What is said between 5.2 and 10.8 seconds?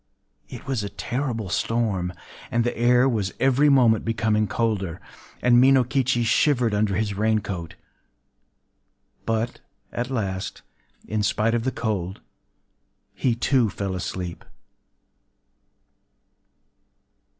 and Minokichi shivered under his rain coat. But at last,